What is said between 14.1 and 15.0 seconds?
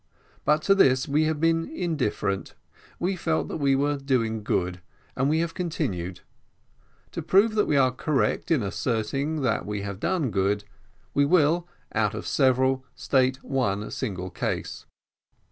case.